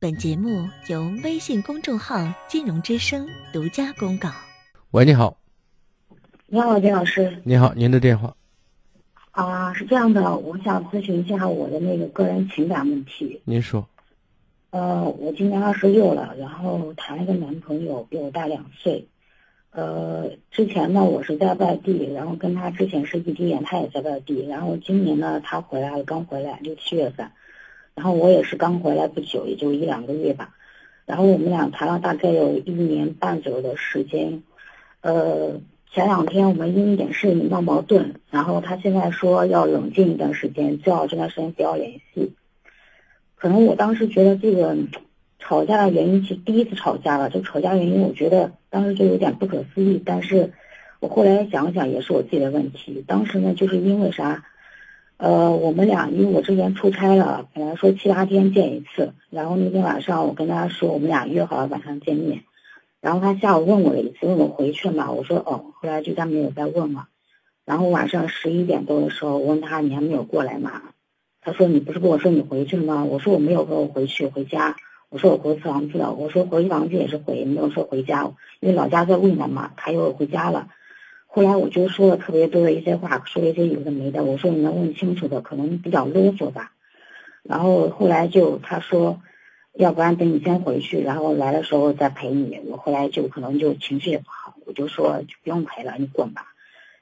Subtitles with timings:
[0.00, 2.16] 本节目由微信公众号
[2.48, 4.30] “金融之声”独家公告。
[4.92, 5.36] 喂，你好，
[6.46, 7.40] 你好，金老师。
[7.44, 8.34] 你好，您的电话。
[9.32, 13.40] 啊，是这样的，我想咨询一下我的那个个人情感问题。
[13.44, 13.86] 您说。
[14.70, 19.06] 呃，我今年二十六了，然后谈了个男朋友，比我大两岁。
[19.72, 24.46] 呃，之前呢，我是在外地，然后跟他之前是异地恋，他也在外地。
[24.46, 27.30] 然后今年呢，他回来了，刚回来，六七月份。
[27.94, 30.54] 然后我也是刚回来不久，也就一两个月吧。
[31.06, 34.42] 然后我们俩谈了大概有一年半左右的时间。
[35.00, 35.60] 呃，
[35.92, 42.32] 前两天我们因一点事情闹矛盾，然后他现在说要冷静一段时间，最好这段时间不要联系。
[43.34, 44.76] 可能我当时觉得这个
[45.40, 50.00] 吵架的原因是第一次吵架了，就吵架原因，我觉得当时就有点不可思议。
[50.04, 50.52] 但是
[51.00, 53.02] 我后来想想，也是我自己的问题。
[53.06, 54.44] 当时呢，就是因为啥？
[55.20, 62.44] 呃，我们俩因为我之前出差了，本来说七八天见一次，然后那天晚上我跟他说我们俩约好了晚上见面，
[63.02, 65.12] 然后他下午问我了一次，问我回去了吗？
[65.12, 67.08] 我说哦，后来就再没有再问了。
[67.66, 70.80] 然后晚上十一点多的时候，我问他你还没有过来吗？
[71.42, 73.04] 他说你不是跟我说你回去了吗？
[73.04, 74.74] 我说我没有说我回去回家，
[75.10, 80.68] 我说我回房子了，我说回房子也是回，没有说回家，因为老家在渭南嘛，他又回家了。
[81.32, 84.24] 后来我就说了特别多的一些话，说了一些有的没的。
[84.24, 86.72] 我说你能问清楚的，可能比较啰嗦吧。
[87.44, 89.20] 然后后来就他说，
[89.72, 92.60] 要不然等你先回去，然后来的时候再陪你。
[92.66, 96.46] 我后来就可能就情绪也不好，我就说就不用陪了，你滚吧。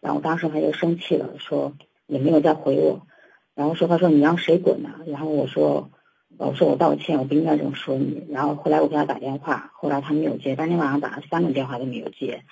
[0.00, 1.72] 然后当时他就生气了，说
[2.06, 3.06] 也没有再回我，
[3.54, 4.90] 然后说他说你让谁滚呢？
[5.06, 5.88] 然后我说
[6.36, 8.26] 我说我道歉，我不应该这么说你。
[8.28, 12.42] 然后后来我给他打电话，后来他没有接，当天晚上打了三个电话都没有接。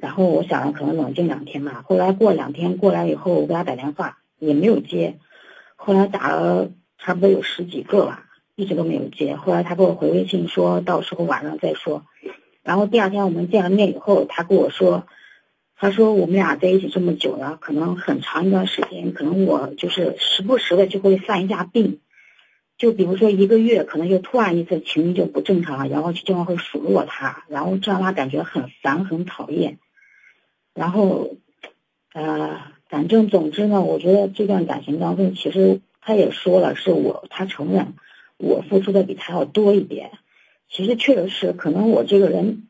[0.00, 1.84] 然后我想着可能冷静两天吧。
[1.86, 5.18] 后来过两天过来以后，我给他打电话也没有接。
[5.76, 8.24] 后来打了差不多有十几个吧，
[8.56, 9.36] 一直都没有接。
[9.36, 12.04] 后来他给我回微信说，到时候晚上再说。
[12.62, 15.06] 然后第二天我们见了面以后，他跟我说，
[15.76, 22.00] 他说我们俩在一起这么久了，可能很长一段时间，可能我就是时不时的就会犯一下病。
[22.76, 29.78] 就比如说一个月，可能就突然一次情绪就不正常了，然后就经常会数落他，然后这让他感觉很烦很讨厌。
[30.74, 31.36] 然后，
[32.12, 37.94] 呃，反正总之呢，我觉得这段感情当中，其实他也说了，是我他承认
[38.38, 40.12] 我付出的比他要多一点。
[40.68, 42.68] 其实确实是，可能我这个人，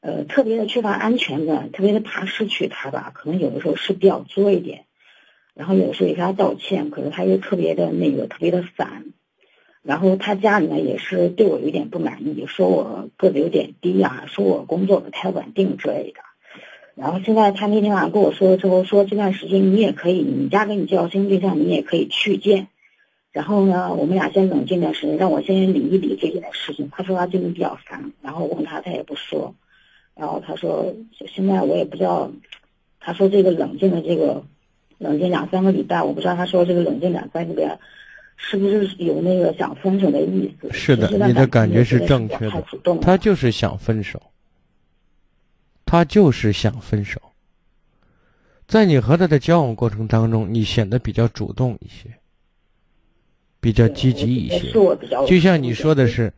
[0.00, 3.10] 呃，特别的缺乏安全感，特别的怕失去他吧。
[3.14, 4.84] 可能有的时候是比较作一点，
[5.54, 9.06] 然后有时候也跟他道歉，可是他又特别的那个，特别的烦。
[9.82, 16.20] 然后他家里呢也是对我有点不满意，说我个子有点低啊，说我工作不太稳定之类的。
[16.96, 22.68] 然后现在他那天晚上跟我说了之后，说这段时间你也可以，你家跟你介绍新对象，你也可以去见。
[23.32, 26.88] 然后呢，我们俩先冷静段时间，让我先理一理这件事情。
[26.90, 29.54] 他说他最近比较烦，然后问他他也不说。
[30.14, 30.94] 然后他说
[31.34, 32.32] 现在我也不知道，
[32.98, 34.42] 他说这个冷静的这个
[34.96, 37.78] 冷静两三个礼拜，我不知道他说这个冷静两三个礼拜
[38.38, 40.72] 是不是有那个想分手的意思？
[40.72, 42.64] 是的，你的感觉是正确的，
[43.02, 44.18] 他就是想分手。
[45.86, 47.18] 他就是想分手，
[48.66, 52.12] 在你和他的交往过程当中，你显得比较主动一些，
[53.60, 54.72] 比较积极一些。
[55.26, 56.32] 就像你说的是，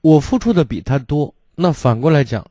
[0.00, 2.46] 我付出的比他多，那反过来讲，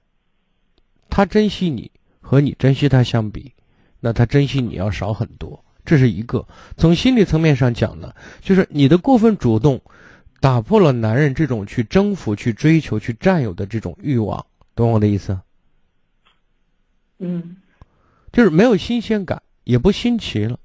[1.10, 1.90] 他珍惜你
[2.20, 3.54] 和你珍惜他相比，
[4.02, 5.64] 那他珍惜你要少很多。
[5.86, 6.46] 这是一个
[6.76, 9.82] 从心理层面上讲呢，就是你的过分主动，
[10.42, 14.46] 打破了男人这种去征服、去追求、去占有的这种欲望，
[14.76, 15.40] 懂我的意思？
[17.24, 17.56] 嗯，
[18.32, 20.58] 就是没有新鲜感，也不新奇了，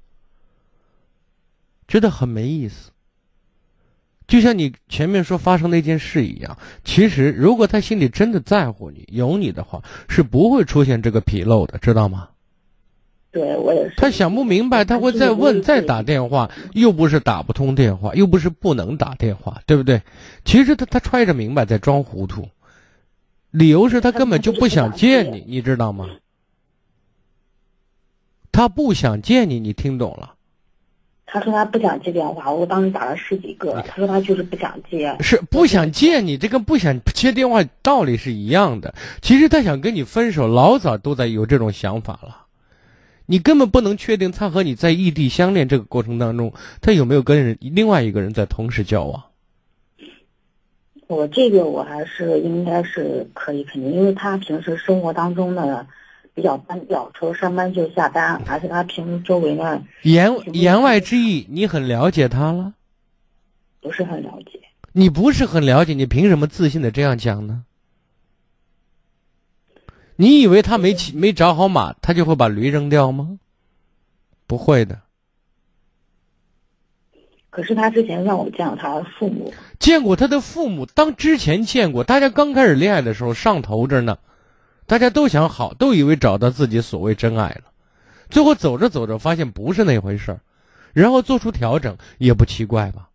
[1.86, 2.90] 觉得很没意思。
[4.26, 12.30] 就像你前面说发生那件事一样，其实如果他心里真的在乎你、有你的话，是不会出现这个纰漏的，知道吗？
[13.30, 13.94] 对我也是。
[13.96, 20.02] 他想不明白，他会再问、再打电话，又不是打不通电话，又不是不能打电话，对不对？
[20.44, 22.48] 其实他他揣着明白在装糊涂，
[23.50, 26.08] 理由是他根本就不想见你，你知道吗？
[28.56, 30.32] 他不想见你，你听懂了？
[31.26, 33.82] 他说他不想接电话，我当时打了十几个。
[33.86, 38.94] 他说他就是不想接，是不想见你，这跟不想接电话道理是一样的。
[39.20, 42.46] 其实他想跟你分手，老早都在有这种想法了。
[43.26, 46.50] 你根本不能确定他和你在异地相恋这个过程当中，
[46.80, 49.22] 他有没有跟人另外一个人在同时交往。
[51.08, 55.86] 我这个我还是应该是可以肯定，因为他平时生活当中的。
[56.36, 62.74] 比较单调，除了上班就下班，而且他平时周围呢，言言外之意，你很了解他了？
[63.80, 64.60] 不是很了解。
[64.92, 67.64] 你不是很了解，你凭什么自信的这样讲呢？
[70.16, 73.38] 你以为他没骑没找好马，他就会把驴扔掉吗？
[74.46, 75.00] 不会的。
[77.48, 80.84] 可是他之前让我见过他父母，见过他的父母。
[80.84, 84.18] 当之前见过，大家刚开始恋爱的时候上头着呢，
[84.86, 87.64] 大家都想好，都以为找到自己所谓真爱了。
[88.30, 90.40] 最后走着走着，发现不是那回事儿，
[90.92, 93.08] 然后做出调整也不奇怪吧？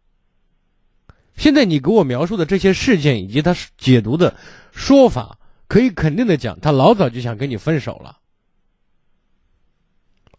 [1.35, 4.35] 现在你给我描述的这些事件以及他解读的
[4.71, 5.37] 说法。
[5.67, 8.17] 可以肯定的讲，他老早就想跟你分手了，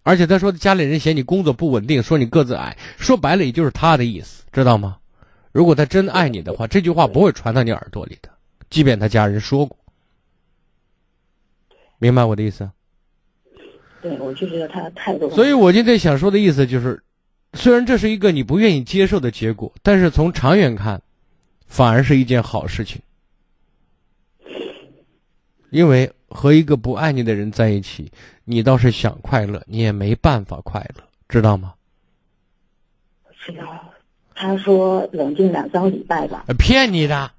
[0.02, 4.98] 而且他说家里人嫌你工作不稳定，说你个子矮，说白了也就是他的意思，知道吗？
[5.50, 8.28] 如果他真爱你的话，这句话不会传到你耳朵里的，
[8.68, 9.74] 即便他家人说过，
[12.02, 12.68] 明白我的意思？
[14.02, 15.30] 对，我就觉得他态度。
[15.30, 17.00] 所以我今天想说的意思就是，
[17.52, 21.00] 虽然这是一个你不愿意接受的结果，但是从长远看，
[21.68, 23.00] 反而是一件好事情。
[25.70, 28.10] 因为和一个不爱你的人在一起，
[28.44, 31.74] 你倒是想快乐，你也没办法快乐，知道吗？
[33.46, 33.92] 知道。
[34.34, 36.44] 他说冷静两三个礼拜吧。
[36.58, 37.30] 骗你的。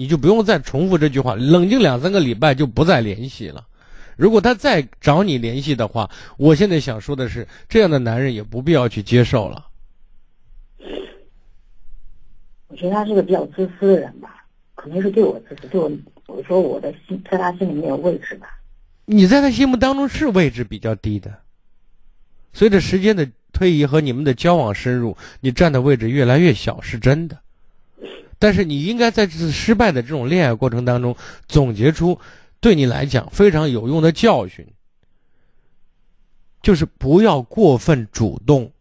[0.00, 3.66] 你就不用再重复这句话，冷静两三个礼拜就不再联系了。
[4.16, 9.66] 如果他再找你联系的话，我现在想说的是，这样的男人也不必要去接受了。
[12.68, 14.42] 我觉得他是个比较自私的人吧，
[14.74, 15.90] 可能是对我自私，对我。
[16.28, 18.46] 我说我的心在他心里没有位置吧？
[19.04, 21.30] 你在他心目当中是位置比较低的。
[22.54, 27.38] 随着时间的推移和你们的交往深入，你占的位置越来越小，是真的。
[28.40, 31.14] 但是你应该在这次失败的这种恋爱过程当中，
[31.46, 32.18] 总结出
[32.58, 34.66] 对你来讲非常有用的教训，
[36.60, 38.72] 就是不要过分主动，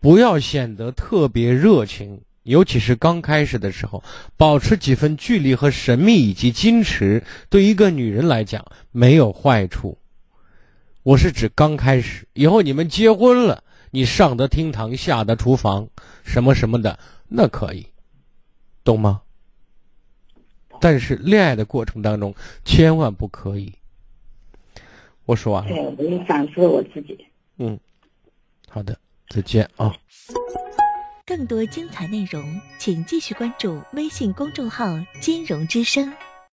[0.00, 2.20] 不要显得特别热情。
[2.42, 4.02] 尤其是刚开始的时候，
[4.36, 9.96] 保持几分距离和神秘以及矜持，对一个女人来讲没有坏处。
[11.02, 15.86] 我是指刚开始，以后你们结婚了，你上得厅堂，下得厨房，
[16.24, 16.98] 什么什么的，
[17.28, 17.86] 那可以，
[18.90, 19.22] 懂吗？
[20.80, 22.34] 但是恋爱的过程当中，
[22.64, 23.74] 千万不可以。
[25.26, 25.68] 我说完了。
[25.68, 27.24] 对，我也反思我自己。
[27.58, 27.78] 嗯，
[28.68, 28.98] 好的，
[29.28, 29.94] 再见啊。
[31.24, 32.42] 更多精彩内容，
[32.80, 34.86] 请继续关注微信公众号
[35.22, 36.12] “金融之声”。